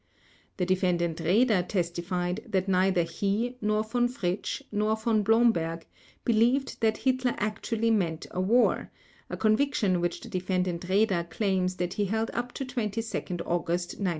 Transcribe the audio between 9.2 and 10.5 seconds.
a conviction which the